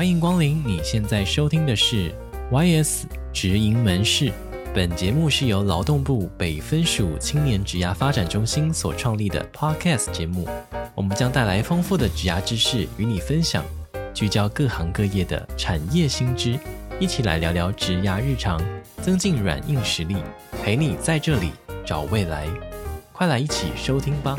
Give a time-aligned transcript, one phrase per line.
[0.00, 0.62] 欢迎光临！
[0.66, 2.10] 你现在收听的是
[2.50, 3.02] YS
[3.34, 4.32] 直营门市。
[4.74, 10.48] 本节目是由劳动部北分署青年职涯发展中心所创立的 Podcast 节目。
[10.94, 13.62] 我们将带来丰富的职涯知识与你分享，
[14.14, 16.58] 聚焦各行各业的产业新知，
[16.98, 18.58] 一起来聊聊职涯日常，
[19.02, 20.16] 增进软硬实力，
[20.64, 21.50] 陪你在这里
[21.84, 22.46] 找未来。
[23.12, 24.34] 快来一起收听吧！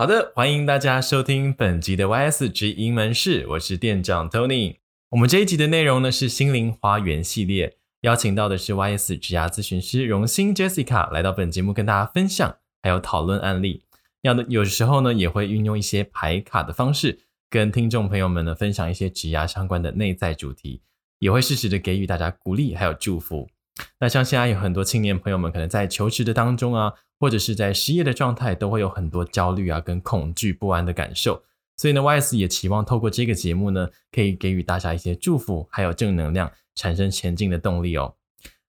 [0.00, 4.76] 好的，欢迎大家收听本集的 YS 职营门市，我是店长 Tony。
[5.10, 13.82] 我们这一集的内容呢是心灵花园系列，邀请到的是 YS 职涯咨询师荣心 Jessica 来到本节目跟大家分享，还有讨论案例。
[14.22, 17.18] 要的有时候呢也会运用一些牌卡的方式，
[17.50, 20.80] 跟听众朋友们呢分享一些职涯相关的内在主题，
[21.18, 23.50] 也会适时的给予大家鼓励还有祝福。
[23.98, 31.42] 那像现在有很多青年朋友们可能在求职的当中啊，或者是在失业的状态，都会有很多焦虑啊跟恐惧不安的感受。
[31.76, 38.14] 所以呢，YS 也期望透过这个节目呢，可以给予大家一些祝福，还有正能量，产生前进的动力哦。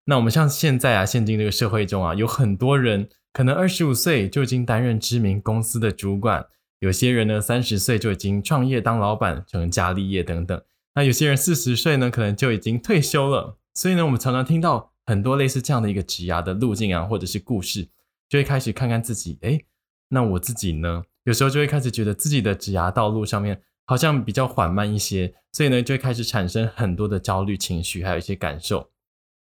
[0.06, 3.10] 那我们像现在啊，现今这个社会中啊，有很多人。
[3.34, 6.46] 可能二十五岁就已经担任知名公司的主管，
[6.80, 10.62] 有些人呢三十岁就已经创业当老板，成家立业等等。
[10.96, 13.58] 那有些人四十岁呢，可能就已经退休了。
[13.74, 17.90] 所以呢，我们常常听到很多类似这样的一个职涯的路径啊，或者是故事，
[18.30, 19.66] 就会开始看看自己，诶，
[20.10, 21.04] 那我自己呢？
[21.24, 28.90] 有时候就会开始觉得自己的职涯道路上面好像比较缓慢一些，所以呢，就会开始产生很多的焦虑情绪，还有一些感受。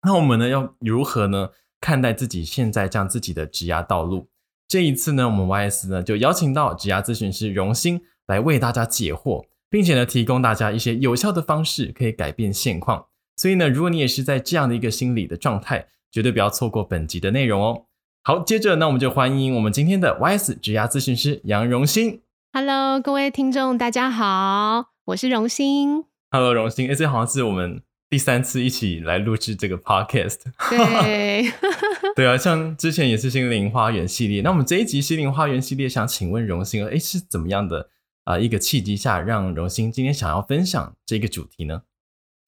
[0.02, 1.50] 那我们呢，要如何呢？
[1.80, 4.28] 看待自己现在这样自己的职涯道路，
[4.66, 13.06] 这一次呢，我们 YS 呢就邀请到职涯咨询师荣心来为大家解惑，并且呢提供大家一些有效的方式可以改变现况。
[13.38, 17.84] 所以呢，如果你也是在这样的一个心理的状态，绝对不要错过本集的内容哦。
[18.24, 22.20] 好，接着那我们就欢迎我们今天的 YS 职涯咨询师杨荣兴。
[22.52, 26.04] Hello，各位听众，大家好，我是荣兴。
[26.32, 27.80] Hello，荣兴，哎，这好像是我们。
[28.10, 30.38] 第三次一起来录制这个 podcast，
[30.70, 31.52] 对，
[32.16, 37.90] 对啊，像之前也是心灵花园系列，那我们这一集心灵花园系列，想请问荣兴，哎，是怎么样的
[38.24, 41.82] 啊、呃、一个契机下，让荣兴今天想要分享这个主题呢？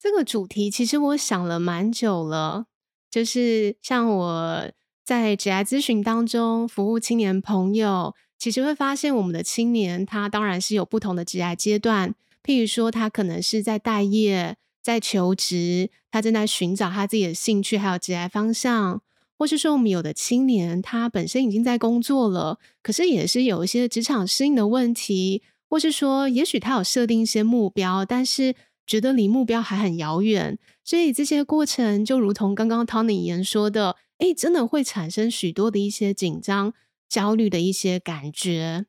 [0.01, 2.65] 这个主题其实我想了蛮久了，
[3.11, 4.71] 就是像我
[5.03, 14.57] 在职涯咨询当中服务青年朋友，其实会发现我们的青年他当然是有不同的职涯阶段，譬如说他可能是在待业。
[14.83, 18.99] 在求职，他正在寻找他自己的兴趣，还有职业方向，
[19.37, 36.73] 或是说我们有的青年，他本身已经在工作了，可是也是有一些职场适应的问题，或是说，也许他有设定一些目标，但是觉得离目标还很遥远，所以这些过程就如同刚刚 Tony 言说的，诶，真的会产生许多的一些紧张、
[37.07, 38.85] 焦虑的一些感觉。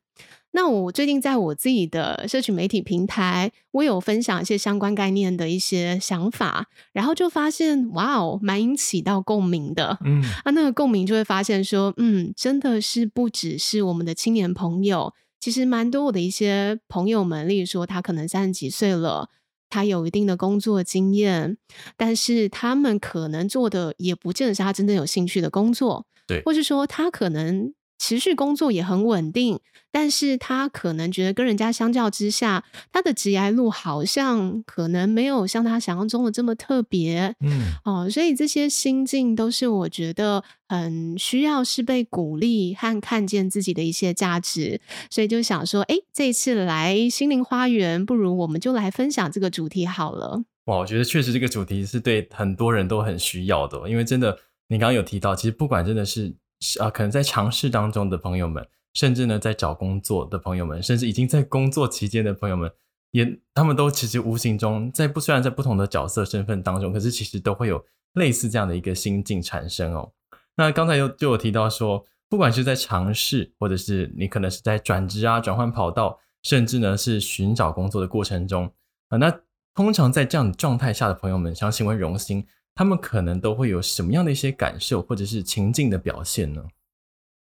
[0.55, 9.97] 那我最近在我自己的社群媒体平台，我有分享一些相关概念的一些想法，然后就发现，哇哦，蛮引起到共鸣的。
[10.05, 19.29] 嗯，啊，那个共鸣就会发现说，嗯，真的是不只是我们的青年朋友，其实蛮多我的一些朋友们，例如说他可能三十几岁了，
[19.73, 21.57] 他有一定的工作经验，
[21.97, 27.73] 但是他们可能做的也不见得是他真正有兴趣的工作，对，或是说他可能。
[28.03, 50.43] 持续工作也很稳定，但是他可能觉得跟人家相较之下，他的职业路好像可能没有像他想象中的这么特别，嗯，哦，所以这些心境都是我觉得很需要是被鼓励和看见自己的一些价值，所以就想说，哎，这一次来心灵花园，不如我们就来分享这个主题好了。
[50.65, 54.37] 哇，我觉得确实这个主题是对很多人都很需要的，因为真的，
[54.67, 56.35] 你刚刚有提到，其实不管真的是。
[56.79, 62.71] 啊，可能在尝试当中的朋友们，甚至呢，在找工作的朋友们，甚至已经在工作期间的朋友们，
[63.11, 70.11] 也他们都其实无形中在不虽然在不同的角色身份当中，可是其实都会有类似这样的一个心境产生哦。
[70.55, 78.71] 那刚才又就有提到说，不管是在尝试，或者是你可能是在转职啊、转换跑道，甚至呢是寻找工作的过程中
[79.09, 79.41] 啊，那
[79.75, 82.45] 通常在这样的状态下的朋友们，想请问荣心。
[82.75, 86.65] 他们可能都会有什么样的一些感受，或者是情境的表现呢？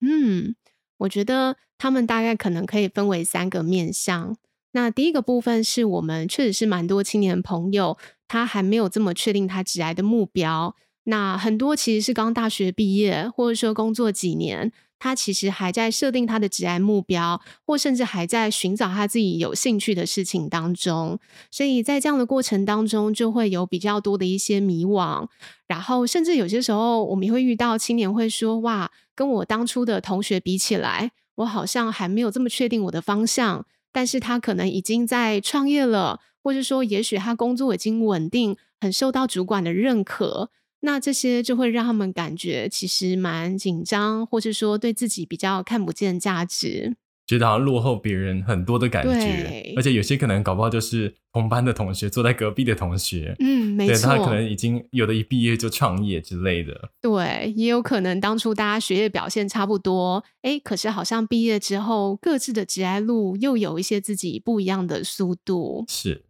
[0.00, 0.54] 嗯，
[0.98, 4.36] 我觉得他们大概可能可以分为三个面向。
[4.72, 10.74] 那第一个部分是我们确实是蛮多青年朋友，他还没有这么确定他职涯的目标。
[11.04, 14.72] 那很多其实是刚大学毕业，或者说工作几年。
[15.02, 21.18] 他其实还在设定他的职业目标，或甚至还在寻找他自己有兴趣的事情当中，
[21.50, 25.26] 所以在这样的过程当中，就会有比较多的一些迷惘，
[25.66, 40.50] 然后甚至有些时候，我们也会遇到青年会说：“哇，跟我当初的同学比起来，我好像还没有这么确定我的方向。”但是他可能已经在创业了，或者说也许他工作已经稳定，很受到主管的认可，
[40.82, 46.96] 那这些就会让他们感觉其实蛮紧张，或是说对自己比较看不见价值。
[47.24, 66.24] 觉得好像落后别人很多的感觉，而且有些可能搞不好就是同班的同学，坐在隔壁的同学，嗯，没错，他可能已经有的一毕业就创业之类的，对，也有可能当初大家学业表现差不多，哎，可是好像毕业之后各自的职业路又有一些自己不一样的速度，是。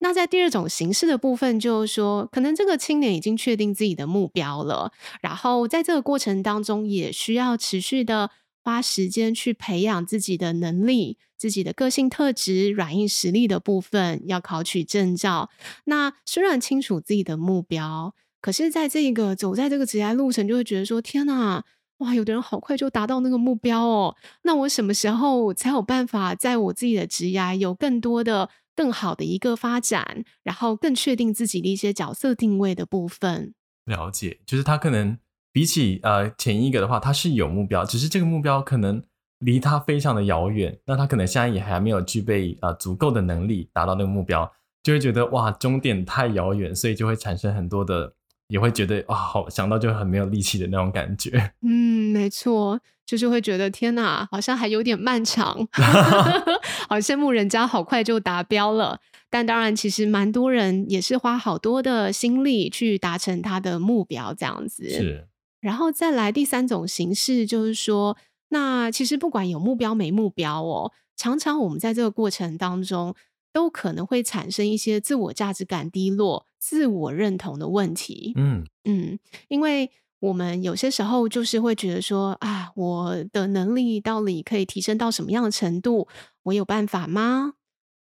[0.00, 8.30] 那在第二种形式的部分，就是说，可能这个青年已经确定自己的目标了，然后在这个过程当中，也需要持续的。
[8.60, 15.48] 花时间去培养自己的能力、自己的个性特质、软硬实力的部分，要考取证照。
[15.84, 21.64] 那虽然清楚自己的目标，可是在这个走在这个职业路程，就会觉得说：天哪，
[21.98, 24.16] 哇，有的人好快就达到那个目标哦。
[24.42, 33.54] 那我什么时候才有办法在我自己的职涯有更多的、更好的一个发展，然后更确定自己的一些角色定位的部分？
[33.86, 35.18] 了解，就是他可能。
[35.50, 39.02] 比起呃前一个的话，他是有目标，只是这个目标可能
[39.40, 44.48] 离他非常的遥远，那他可能现在也还没有具备呃足够的能力达到那个目标，
[44.84, 48.12] 就会觉得哇终点太遥远，所以就会产生很多的，
[48.48, 51.30] 也会觉得哇好想到就很没有力气的那种感觉。
[51.66, 52.78] 嗯，没错，
[53.08, 55.66] 就是会觉得天哪，好像还有点漫长，
[56.90, 59.00] 好羡慕人家好快就达标了，
[59.30, 65.26] 但当然其实蛮多人也是花好多的心力去达成他的目标，这样子是。
[65.58, 68.14] 然后再来第三种形式，就是说，
[68.50, 73.14] 那其实不管有目标没目标哦，常常我们在这个过程当中，
[73.54, 78.34] 都可能会产生一些自我价值感低落、自我认同的问题。
[78.36, 79.18] 嗯嗯，
[79.48, 86.08] 因为我们有些时候就是会觉得说，啊，我的能力到底可以提升到什么样的程度？
[86.42, 87.54] 我有办法吗？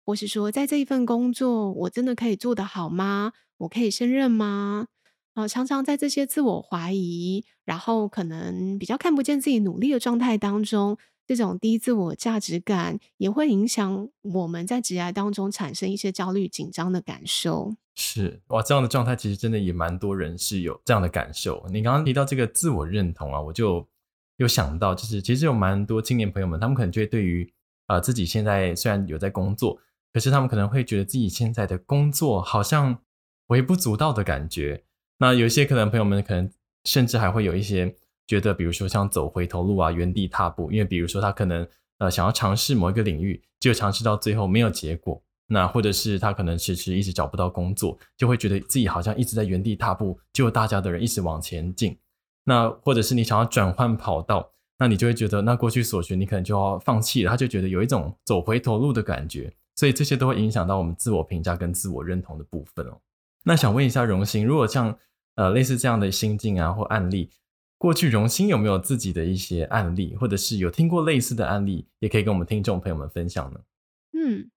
[0.05, 3.33] 或是说，在这一份工作，我真的可以做得好吗？
[3.59, 4.87] 我可以胜任吗？
[5.35, 10.97] 啊常常在这些自我怀疑，然后可能比较看不见自己努力的状态当中，
[11.27, 17.75] 这种低自我价值感也会影响我们在职业当中产生一些焦虑、紧张的感受。
[18.01, 21.65] 是哇，这样的状态其实真的也蛮多人是有这样的感受。
[21.69, 23.85] 你刚刚提到这个自我认同啊，我就
[24.37, 27.51] 有想到，就是其实有蛮多青年朋友们，他们可能就会对于
[27.87, 29.77] 啊、自己现在虽然有在工作，
[30.13, 33.01] 可是他们可能会觉得自己现在的工作好像
[33.47, 34.85] 微不足道的感觉。
[35.17, 36.49] 那有一些可能朋友们可能
[36.85, 37.93] 甚至还会有一些
[38.27, 41.67] 觉得，比如说像走回头路啊，原地踏步，因为比如说他可能
[41.97, 51.97] 呃想要尝试某一个领域，就尝试到最后没有结果，那或者是他可能迟迟一直找不到工作，就会觉得自己好像一直在原地踏步，就大家的人一直往前进。
[52.45, 62.99] 那或者是你想要转换跑道，那你就会觉得那过去所学你可能就要放弃了，他就觉得有一种走回头路的感觉，所以这些都会影响到我们自我评价跟自我认同的部分哦。
[63.43, 64.97] 那想问一下榕炘，如果像
[65.35, 67.29] 呃，类似这样的心境啊，或案例，
[67.77, 73.59] 过去榕炘有没有自己的一些案例，或者是有听过类似的案例，也可以跟我们听众朋友们分享呢？
[74.11, 74.49] 嗯，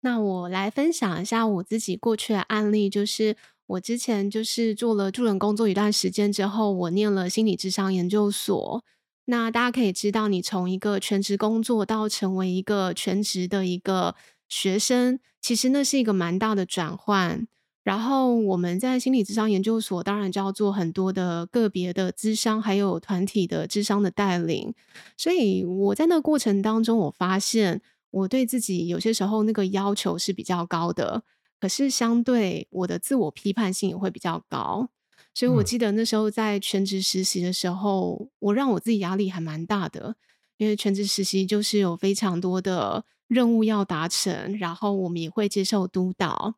[0.00, 8.84] 那我来分享一下我自己过去的案例，就是我之前就是做了助人工作一段时间之后，我念了心理智商研究所。
[9.24, 14.14] 那大家可以知道，你从一个全职工作到成为一个全职的一个
[14.48, 17.48] 学生，其实那是一个蛮大的转换。
[17.82, 24.72] 然后我们在心理智商研究所，当然就要做很多的个别的咨商，还有团体的智商的带领。
[25.16, 31.22] 所以我在那个过程当中，我发现我对自己有些时候那个要求是比较高的，
[31.60, 34.88] 可是相对我的自我批判性也会比较高。
[35.34, 40.16] 所以我记得那时候在全职实习的时候，我让我自己压力还蛮大的，
[40.56, 46.54] 因为全职实习就是有非常多的任务要达成，然后我们也会接受督导。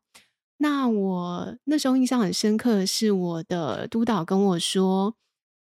[0.59, 5.15] 那我那时候印象很深刻的是，我的督导跟我说：“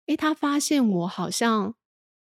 [0.05, 1.75] 诶，他发现我好像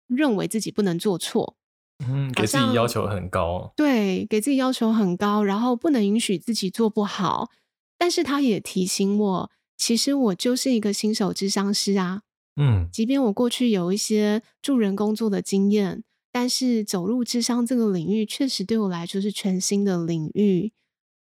[0.07, 1.56] 认为自己不能做错，
[2.05, 7.49] 嗯，给自己要求很高，对，给自己要求很高，然后不能允许自己做不好。
[7.97, 12.21] 但是他也提醒我，其实我就是一个新手智商师啊，
[12.55, 20.71] 嗯，即便我过去有一些助人工作的经验，但是走入智商这个领域，确实对我来说是全新的领域。”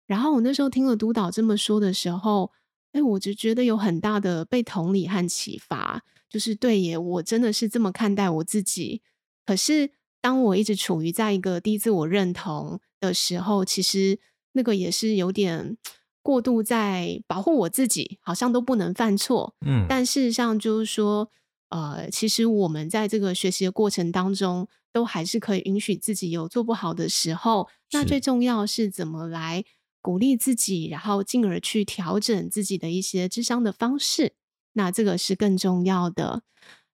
[0.07, 2.51] 然后我那时候听了督导这么说的时候，
[2.91, 9.01] 哎，我就觉得有很大的被同理和启发，就是对耶，我真的是这么看待我自己。
[9.45, 9.91] 可是
[10.23, 14.17] 当我一直处于在一个低自我认同的时候，其实
[14.53, 15.77] 那个也是有点
[16.21, 19.53] 过度在保护我自己，好像都不能犯错。
[19.65, 21.29] 嗯，但事实上就是说，
[21.67, 27.67] 呃，其实我们在这个学习的过程当中，都还是可以允许自己有做不好的时候。
[27.91, 29.65] 那最重要是怎么来
[30.01, 34.35] 鼓励自己，然后进而去调整自己的一些智商的方式。
[34.71, 36.43] 那这个是更重要的。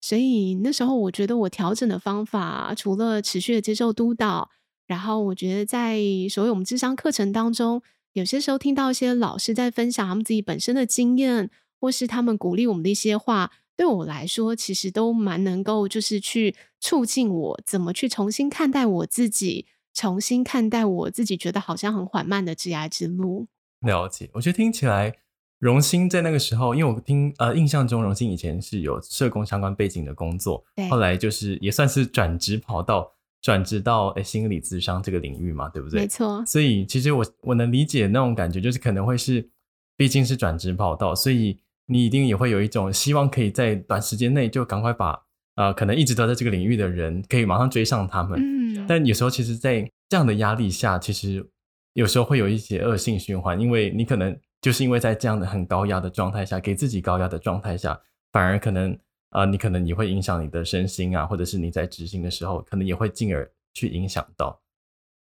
[0.02, 4.50] 所以那时候我觉得我调整的方法，除了持续的接受督导，
[4.86, 6.00] 然后我觉得在
[6.30, 7.82] 所有我们智商课程当中，
[8.14, 11.50] 有些时候听到一些老师在分享他们自己本身的经验，
[11.80, 13.52] 或是他们鼓励我们的一些话。
[13.76, 23.46] 对我来说，其实都蛮能够，就是去促进我怎么去重新看待我自己，重新看待我自己觉得好像很缓慢的职涯之路。
[23.82, 25.18] 了解，我觉得听起来，
[25.60, 33.12] 榕炘在那个时候，因为我听呃印象中，荣兴以前是有社工相关背景的工作，对后来就是也算是转职跑道，
[33.42, 36.02] 转职到诶心理咨商这个领域嘛，对不对？
[36.02, 36.44] 没错。
[36.46, 39.50] 所以其实我我能理解那种感觉，就是可能会是，
[39.96, 41.60] 毕竟是转职跑道，所以。
[41.90, 45.18] 你一定也会有一种希望，可以在短时间内就赶快把
[45.56, 48.38] 呃，可能一直都在这个领域的人，可以马上追上他们。
[48.38, 51.50] 嗯，但有时候其实，在这样的压力下，其实
[51.94, 58.00] 有时候会有一些恶性循环，因为你可能就是因为在这样的很高压的状态下，给自己高压的状态下，
[58.32, 58.94] 反而可能
[59.30, 64.62] 啊、呃，你可能也会影响你的身心啊，或者是你在执行的时候，可能也会进而去影响到。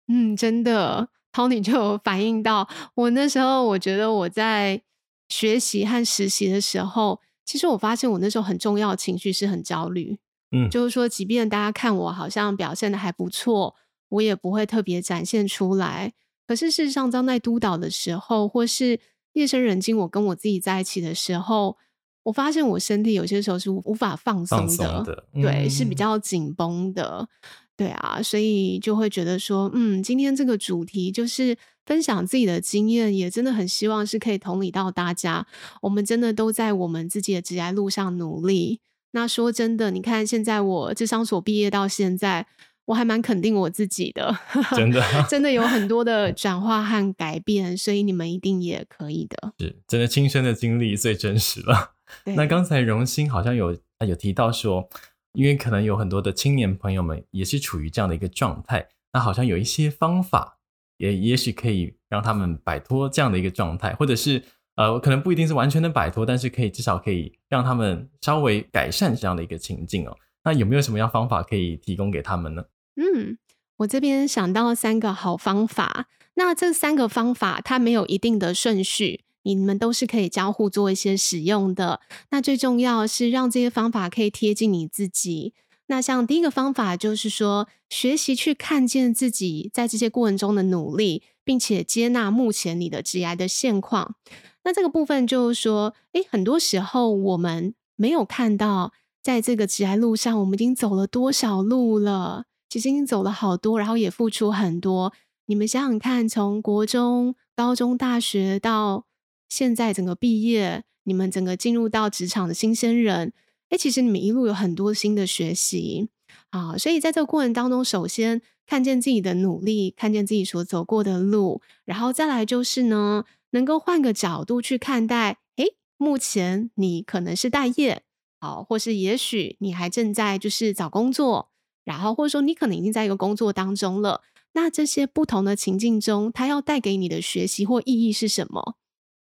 [0.07, 4.81] 嗯，真的，Tony 就有反映到我那时候，我觉得我在。
[5.29, 10.19] 学习和实习的时候，其实我发现我那时候很重要的情绪是很焦虑。
[10.51, 13.73] 嗯，就是说，即便大家看我好像表现的还不错，
[14.09, 16.13] 我也不会特别展现出来。
[16.45, 18.99] 可是事实上，当在督导的时候，或是
[19.33, 21.77] 夜深人静，我跟我自己在一起的时候，
[22.23, 27.27] 我发现我身体有些时候是无法放松的，松的，嗯，对，是比较紧绷的。
[27.75, 31.57] 对啊，所以就会觉得说，嗯，今天这个主题就是。
[31.85, 35.45] 分享自己的经验，也真的很希望是可以同理到大家。
[35.81, 38.79] 我们真的都在我们自己的职业路上努力。
[39.11, 42.47] 那说真的，你看现在我智商所毕业到现在，
[42.85, 44.35] 我还蛮肯定我自己的，
[44.75, 49.53] 真的真的有很多的 转化和改变，所以你们一定也可以的。
[49.59, 51.91] 是，真的亲身的经历最真实了。
[52.35, 54.89] 那刚才荣兴好像有有提到说，
[55.33, 60.59] 因为可能有很多的青年朋友们也是处于这样的一个状态，那好像有一些方法。
[60.97, 64.41] 也也许可以让他们摆脱这样的一个状态，或者是
[64.75, 70.15] 呃，可能不一定是完全的摆脱，但是可以至少可以让他们稍微改善这样的一个情境哦。
[70.45, 72.63] 那有没有什么样方法可以提供给他们呢？
[72.95, 73.38] 嗯，
[73.77, 76.07] 我这边想到三个好方法。
[76.35, 82.01] 那这三个方法它没有一定的顺序，你们都是可以交互做一些使用的。
[82.31, 85.53] 那最重要是让这些方法可以贴近你自己。
[85.88, 94.15] 那像第一个方法就是说，学习去看见自己在这些过程中的努力，并且接纳目前你的职涯的现况。
[94.63, 102.45] 那这个部分就是说，诶，很多时候我们没有看到，在这个职涯路上，我们已经走了多少路了。
[102.73, 105.13] 其实已经走了好多，然后也付出很多。
[105.45, 109.05] 你们想想看，从国中、高中、大学到
[109.47, 113.31] 现在整个毕业，你们整个进入到职场的新鲜人。
[113.69, 116.09] 哎，其实你们一路有很多新的学习
[116.49, 125.37] 啊，所以在这个过程当中，首先看见自己的努力，看见自己所走过的路，然后再来就是呢，能够换个角度去看待。
[125.57, 125.65] 哎，
[125.97, 128.01] 目前你可能是待业，
[128.39, 131.51] 好，或是也许你还正在就是找工作，
[131.83, 134.21] 然后或者说你可能已经在一个工作当中了。
[134.53, 138.75] 那这些不同的情境中，它要带给你的学习或意义是什么？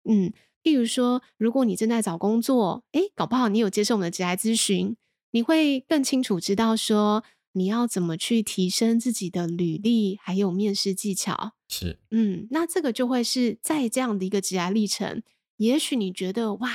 [0.04, 0.32] 嗯。
[0.62, 4.94] 譬如说，如果你正在找工作，诶，搞不好你有接受我们的职涯咨询，
[5.30, 11.52] 你会更清楚知道说你要怎么去提升自己的履历，还有面试技巧。
[11.70, 15.22] 是，嗯，那这个就会是在这样的一个职涯历程，
[15.56, 16.70] 也许你觉得哇，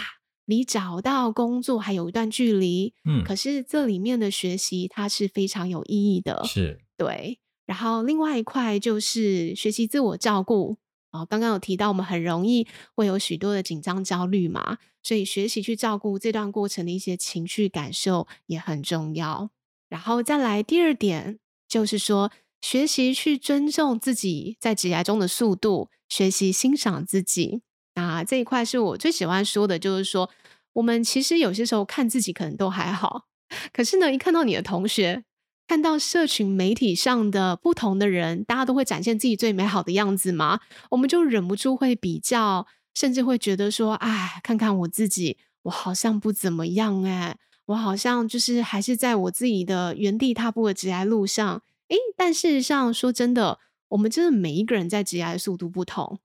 [0.45, 7.39] 离找到工作还有一段距离，嗯，可是这里面的学习它是非常有意义的，是，对。
[7.65, 10.77] 然后另外一块就是学习自我照顾。
[11.11, 19.49] 哦，刚刚有提到，我们很容易会有许多的紧张、焦虑嘛，所以学习去照顾这段过程的一些情绪感受也很重要。
[19.87, 27.61] 然后再来第二点，就是说学习去尊重自己在职涯中的速度，学习欣赏自己。
[27.95, 30.29] 啊，这一块是我最喜欢说的，就是说
[30.73, 33.25] 我们其实有些时候看自己可能都还好，
[33.73, 35.25] 可是呢，一看到你的同学。
[35.67, 40.59] 看到社群媒体上的不同的人，大家都会展现自己最美好的样子嘛？
[40.91, 56.19] 我们就忍不住会比较，甚至会觉得说：“哎，看看我自己，我好像不怎么样哎，我好像就是还是在我自己的原地踏步的职涯路上。”诶，但事实上说真的，我们真的每一个人在职涯的速度不同。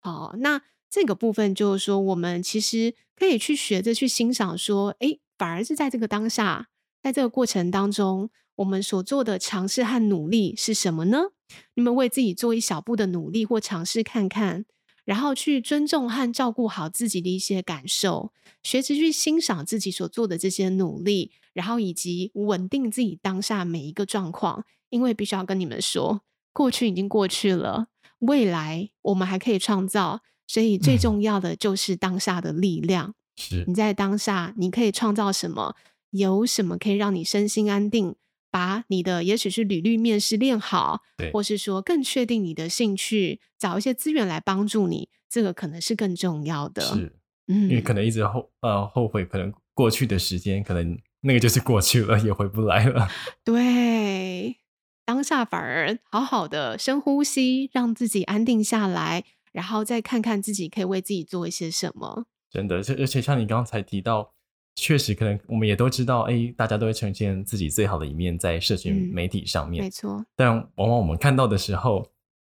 [0.00, 6.68] 好，那这个部分就是说，我们其实可以去学着去欣赏，说：“诶，反而是在这个当下。”
[7.00, 11.28] 在这个过程当中，我们所做的尝试和努力是什么呢？
[11.74, 14.66] 你们为自己做一小步的努力或尝试看看，
[15.04, 18.32] 然后去尊重和照顾好自己的一些感受，
[18.62, 24.64] 学着去欣赏自己所做的这些努力，然后以及稳定自己当下每一个状况。
[24.90, 26.20] 因为必须要跟你们说，
[26.52, 27.86] 过去已经过去了，
[28.18, 30.20] 未来我们还可以创造。
[30.50, 33.14] 所以最重要的就是当下的力量。
[33.36, 35.76] 是，你在当下，你可以创造什么？
[36.10, 38.16] 有什么可以让你身心安定？
[38.50, 46.82] 把你的也许是履历面试练好，对，或是说更确定你的兴趣，找一些资源来帮助你，这个可能是更重要的。
[46.82, 47.16] 是，
[47.46, 53.08] 嗯，因为可能一直后呃后悔，可能过去的时间，可能那个就是过去了，也回不来了。
[53.44, 54.56] 对，
[55.04, 59.22] 当下反而好好的深呼吸，让自己安定下来。
[59.52, 62.26] 然后再看看自己可以为自己做一些什么。
[62.50, 64.32] 真的，而且像你刚才提到，
[64.74, 69.82] 确实可能我们也都知道，哎，大家都会呈现自己最好的一面在社群媒体上面。
[69.82, 70.26] 嗯，没错。
[70.34, 72.10] 但往往我们看到的时候，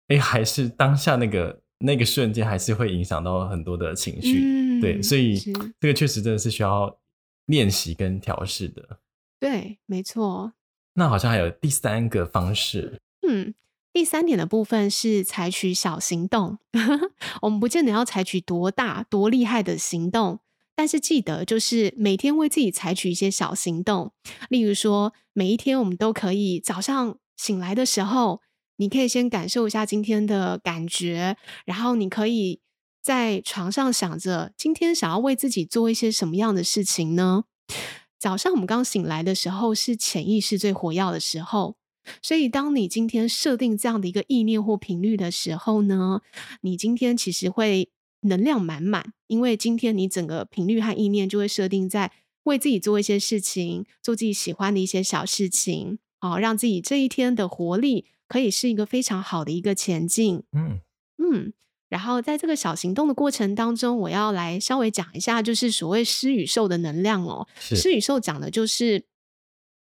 [0.08, 4.40] 哎，还是当下那个那个瞬间，还是会影响到很多的情绪。
[4.42, 5.36] 嗯，对，所以
[5.80, 6.98] 这个确实真的是需要
[7.46, 9.00] 练习跟调试的。
[9.40, 10.52] 对，没错。
[10.94, 13.00] 那好像还有第三个方式。
[13.28, 13.54] 嗯。
[13.98, 16.58] 第三点的部分是采取小行动，
[17.42, 20.38] 我们不见得要采取多大多厉害的行动，
[20.76, 24.12] 但是记得就是每天为自己采取一些小行动。
[24.50, 28.40] 例如说，每一天我们都可以早上醒来的时候，
[28.76, 32.60] 你可以先感受一下今天的感觉，然后你可以
[33.02, 37.46] 在床上想着今天想要为自己做一些什么样的事情呢？
[38.16, 41.74] 早上我们刚醒来的时候是潜意识最活跃的时候。
[42.22, 46.20] 所以，当你今天设定这样的一个意念或频率的时候呢，
[46.62, 47.90] 你今天其实会
[48.22, 52.12] 能量满满，因为今天你整个频率和意念就会设定在
[52.44, 60.42] 为自己做一些事情，做自己喜欢的一些小事情，好，让自己这一天的活力可以是一个非常好的一个前进。
[60.52, 60.80] 嗯
[61.18, 61.52] 嗯，
[61.88, 67.46] 然后在这个小行动的过程当中，我要来稍微讲一下，就是所谓施与受的能量哦。
[67.59, 69.04] 施与受讲的就是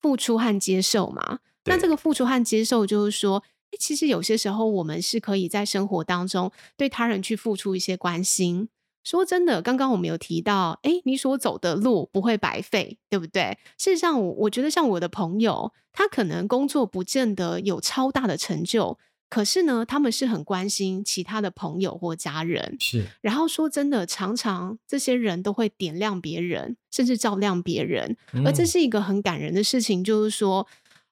[0.01, 1.39] 付出和接受嘛。
[1.65, 3.43] 那这个付出和接受，就是说，
[3.80, 8.69] 其实有些时候我们是可以在生活当中对他人去付出一些关心。
[9.04, 13.58] 说真的，刚刚我们有提到，诶，你所走的路不会白费，对不对？
[13.78, 18.97] 事实上，我我觉得像我的朋友，他可能工作不见得有超大的成就，
[19.30, 22.78] 可是呢，他们是很关心其他的朋友或家人。
[22.80, 23.04] 是。
[23.19, 30.65] 然后说真的，常常这些人都会点亮别人，甚至照亮别人，而这是一个很感人的事情，就是说。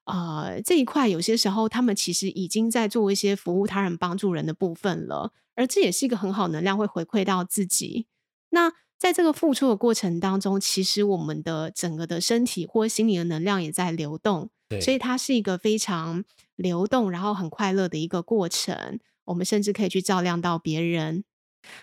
[0.04, 8.06] 呃，这一块有些时候，他们其实已经在做一些服务他人、帮助人的部分了，而这也是一个很好能量，会回馈到自己。
[8.50, 16.24] 那在这个付出的过程当中，其实我们的整个的身体或心理的能量也在流动，所以它是一个非常
[16.56, 18.98] 流动，然后很快乐的一个过程。
[19.26, 21.24] 我们甚至可以去照亮到别人。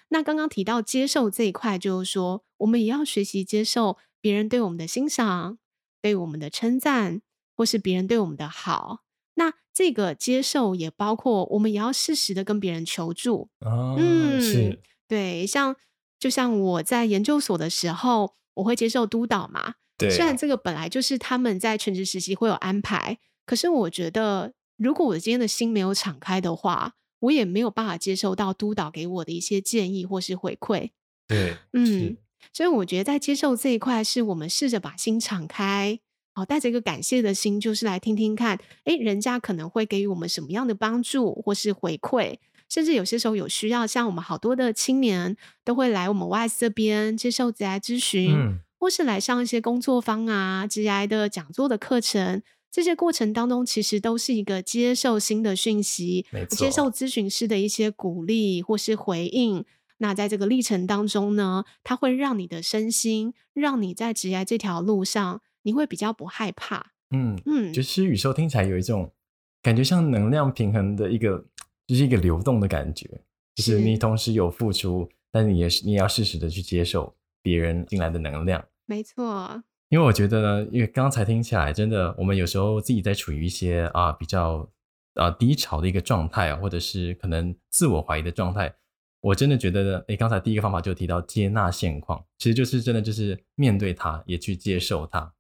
[0.10, 5.58] 那刚刚提到接受这一块，就是说，我们也要学习接受别人对我们的欣赏，
[6.02, 7.22] 对我们的称赞。
[7.60, 9.00] 或是别人对我们的好，
[9.34, 13.50] 那这个接受也包括我们也要适时的跟别人求助。
[13.60, 15.76] 哦，嗯，是，对，像
[16.18, 19.74] 就像我在研究所的时候，我会接受督导嘛。
[19.98, 30.92] 对，虽然这个本来就是他们在全职实习会有安排，可是我觉得如果我今天的心没有敞开的话，我也没有办法接受到督导给我的一些建议或是回馈。
[31.28, 32.16] 对，嗯，
[32.54, 36.00] 所以我觉得在接受这一块，是我们试着把心敞开。
[36.40, 42.38] 好，带着一个感谢的心，就是来听听看，诶，人家可能会给予我们什么样的帮助或是回馈，
[42.70, 52.42] 甚至有些时候有需要，像我们好多的青年都会来我们 YS 这边接受职涯咨询，嗯，或是来上一些工作坊啊、职涯的讲座的课程。
[52.72, 59.66] 这些过程当中，其实都是一个接受新的讯息，接受咨询师的一些鼓励或是回应。
[59.98, 65.42] 那在这个历程当中呢，它会让你的身心，让你在职业这条路上。
[65.70, 69.14] 你会比较不害怕，嗯嗯，就施与收听起来有一种
[69.62, 71.38] 感觉，像能量平衡的一个，
[71.86, 73.08] 就是一个流动的感觉，
[73.54, 79.62] 就是你同时有付出，但是你也是你也要适时的去接受别人进来的能量，没错。
[79.90, 84.68] 因为我觉得呢，因为刚才听起来，真的，我们有时候自己在处于一些啊比较
[85.14, 88.74] 啊低潮的一个状态啊，或者是可能自我怀疑的状态，
[89.22, 95.32] 我真的觉得呢，诶，刚才第一个方法就提到接纳现况，其实就是真的就是面对它，也去接受它。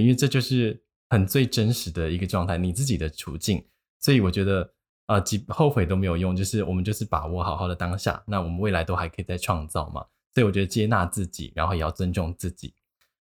[0.00, 3.64] 因为这就是很最真实的一个状态，你自己的处境，
[4.00, 4.72] 所以我觉得
[5.06, 10.04] 啊，几、后悔都没有用，就是我们就是把握好好的当下，那我们未来都还可以再创造嘛。
[10.34, 12.74] 所以我觉得接纳自己，然后也要尊重自己。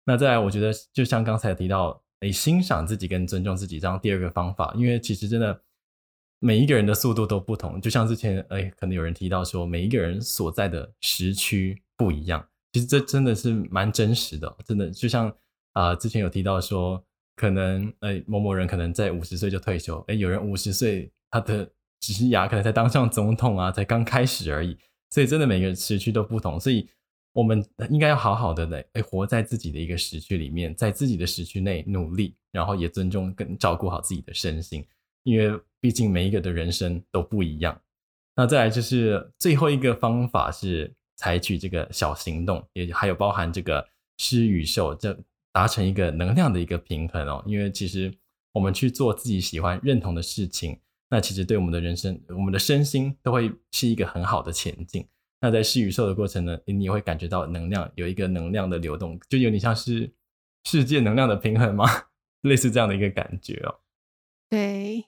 [0.06, 5.62] 那再来，我觉得就像刚才提到，诶欣赏自己跟尊重自己这样第二个方法，因为其实真的
[6.40, 15.32] 每一个人的速度都不同，就像之前诶可能有人提到说，每一个人所在的时区不一样，其实这真的是蛮真实的，真的就像
[15.74, 17.04] 啊、之前有提到说，
[17.36, 21.66] 可能诶某某人可能在五十岁就退休，诶有人五十岁他的
[22.00, 24.78] 职涯可能才当上总统啊，才刚开始而已，
[25.10, 26.88] 所以真的每个时区都不同，所以。
[27.34, 34.86] 我们应该要好好的来，活在自己的一个时区里面，在自己的时区内努力，然后也尊重跟照顾好自己的身心，
[35.24, 37.82] 因为毕竟每一个的人生都不一样。
[38.36, 45.18] 那再来就是最后一个方法是采取这个小行动，也还有包含这个施与受，这
[45.52, 47.44] 达成一个能量的一个平衡哦。
[47.48, 48.14] 因为其实
[48.54, 55.08] 我们去做自己喜欢、认同的事情，那其实对我们的人生、我们的身心都会是一个很好的前进。
[55.40, 60.14] 那在施与受的过程呢，你也会感觉到能量有一个能量的流动，就有点像是
[60.66, 61.86] 世界能量的平衡吗？
[62.42, 63.80] 类似这样的一个感觉哦。
[64.50, 65.06] 对，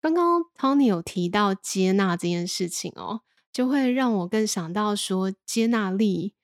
[0.00, 6.35] 刚刚 Tony 有提到接纳这件事情哦，就会让我更想到说接纳力。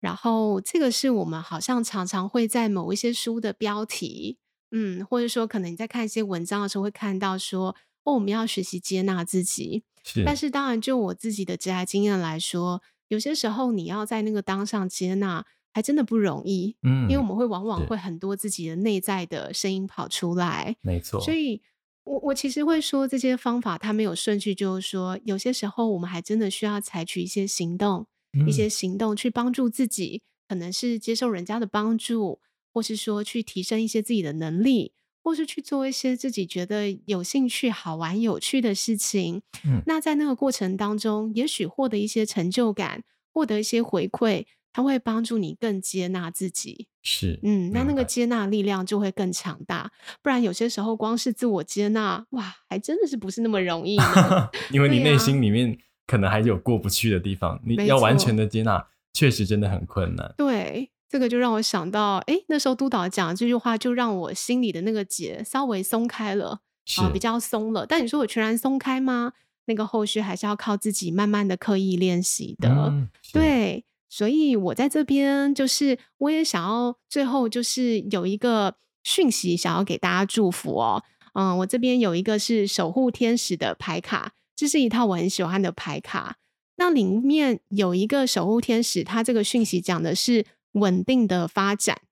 [0.00, 4.38] 然后这个是我们好像常常会在某一些书的标题，
[4.70, 9.84] 嗯，或者说可能你在看一些文章的时候会看到说，哦，我们要学习接纳自己。
[10.04, 16.76] 是，但是当然，就我自己的职涯经验来说，有些时候你要在那个当上接纳，还真的不容易。
[16.82, 20.76] 嗯，因为我们会往往会很多自己的内在的声音跑出来。
[20.80, 21.20] 没错。
[21.20, 21.60] 所以
[22.04, 28.06] 我我其实会说这些方法它没有顺序，就是说有些时候我们还真的需要采取一些行动，嗯、
[28.46, 32.40] 一些行动去帮助自己，可能是接受人家的帮助，
[32.72, 34.92] 或是说去提升一些自己的能力。
[35.20, 39.42] 或是去做一些自己觉得有兴趣、好玩、有趣的事情。
[39.66, 46.88] 嗯，那在那个过程当中，也许获得一些成就感，获得一些回馈，它会帮助你更接纳自己。
[47.02, 49.90] 是，嗯，那那个接纳力量就会更强大。
[50.22, 54.48] 不然有些时候光是自我接纳，哇，还真的是不是那么容易呢？
[54.72, 55.76] 因为你内心里面
[56.08, 60.34] 可能还有过不去的地方，你要完全的接纳，确实真的很困难。
[60.36, 60.90] 对。
[61.10, 66.60] 这个就让我想到，哎，那时候督导讲这句话，就让我心里的那个结稍微松开了，
[66.98, 67.86] 啊，比较松了。
[67.86, 69.32] 但你说我全然松开吗？
[69.64, 72.68] 那个后续还是要靠自己慢慢的刻意练习的。
[72.68, 81.02] 嗯，对，所以我在这边就是，我也想要最后就是有一个讯息想要给大家祝福哦。
[81.32, 86.38] 嗯，我这边有一个是守护天使的牌卡，这是一套我很喜欢的牌卡。
[86.74, 90.44] 那里面有一个守护天使，它这个讯息讲的是。
[90.72, 92.02] 稳定的发展，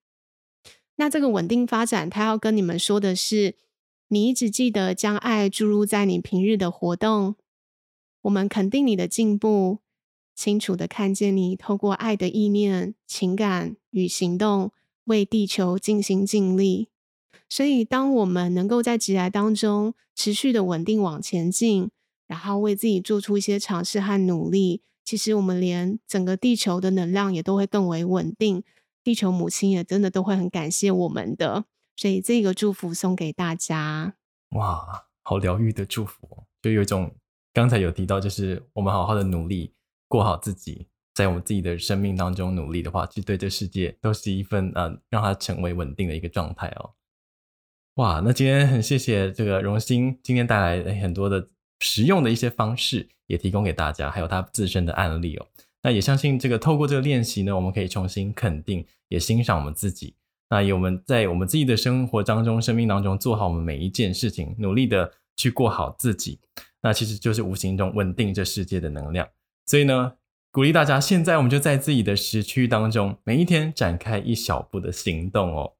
[0.95, 3.55] 那这个稳定发展，他要跟你们说的是，
[4.07, 7.35] 你一直记得将爱注入在你平日的活动。
[8.23, 9.77] 我们肯定你的进步，
[10.35, 14.71] 清楚的看见你透过爱的意念、情感与行动，
[15.05, 16.89] 为地球尽心尽力。
[17.47, 21.91] 所以，当我们能够在职涯当中持续的稳定往前进，
[22.27, 24.83] 然后为自己做出一些尝试和努力。
[25.03, 28.61] 其实我们连整个地球的能量也都会更为稳定，
[29.05, 31.63] 地球母亲也真的都会很感谢我们的，
[31.95, 34.15] 所以这个祝福送给大家。
[34.49, 37.15] 哇，好疗愈的祝福，就有一种
[37.53, 39.73] 刚才有提到，就是我们好好的努力
[40.09, 46.91] 过好自己，在我们自己的生命当中努力的话，其实对这世界都是一份呃，让它成为稳定的一个状态哦。
[47.95, 51.47] 哇，那今天很谢谢这个榕炘今天带来很多的。
[51.79, 55.45] 实用的一些方式也提供给大家，还有他自身的案例哦。
[55.83, 60.15] 那也相信这个透过这个练习呢，我们可以重新肯定，也欣赏我们自己。
[60.49, 66.39] 那也我们在我们自己的生活当中、生命当中做好我们每一件事情，努力的去过好自己。
[66.81, 69.27] 那其实就是无形中稳定这世界的能量。
[69.65, 70.13] 所以呢，
[70.51, 75.73] 鼓励大家，现在我们就在自己的时区当中，每一天展开一小步的行动哦。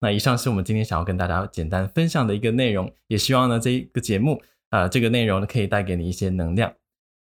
[0.00, 4.40] 那以上是我们今天想要跟大家简单分享的一个内容，也希望呢这一个节目。
[4.70, 6.72] 啊、这个内容呢可以带给你一些能量。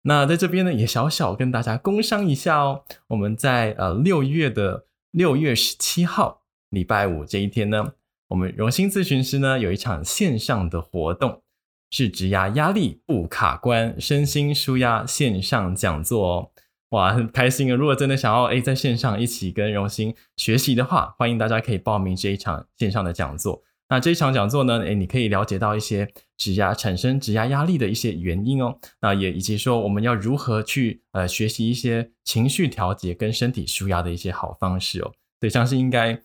[0.03, 2.85] 那在这边呢，也小小跟大家工商一下哦。
[3.09, 7.93] 我们在呃六月的六月十七号礼拜五这一天呢，
[8.29, 11.43] 我们榕炘咨询师呢有一场线上的活动，
[11.91, 16.51] 是职压压力不卡关，身心舒压线上讲座哦。
[16.91, 17.77] 哇，很开心啊！
[17.77, 23.63] 如果真的想要诶在线上一起跟榕炘学习的话，欢迎大家可以报名这一场线上的讲座。
[23.91, 28.79] 那这一场讲座呢，诶，你可以了解到一些指压产生指压压力的一些原因哦。
[29.01, 35.11] 那也以及说我们要如何去呃学习一些情绪调节跟身体舒压的一些好方式哦。
[35.41, 36.17] 对相信应该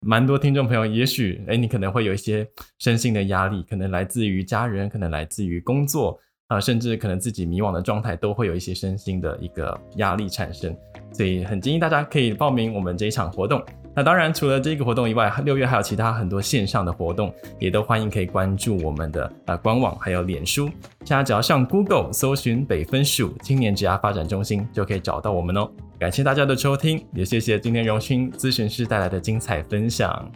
[0.00, 10.74] 蛮多听众朋友，也许诶你可能会有一些身心的压力，可能来自于家人，可能来自于工作啊、甚至可能自己迷惘的状态，都会有一些身心的一个压力产生。
[11.12, 13.60] 所以很建议大家可以报名我们这一场活动。
[13.98, 20.70] 那当然，除了这个活动以外，六月还有其他很多线上的活动，也都欢迎可以关注我们的呃官网还有脸书。
[21.04, 25.68] 现在只要上 Google 搜寻北分署青年职涯发展中心，就可以找到我们哦。
[25.98, 30.30] 感谢大家的收听，也谢谢今天荣勋咨询师带来的精彩分享。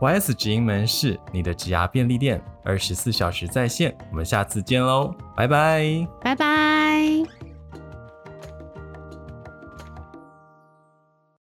[0.00, 3.94] YS 职营门市，你的职涯便利店，二十四小时在线。
[4.10, 7.37] 我们下次见喽，拜拜，拜拜。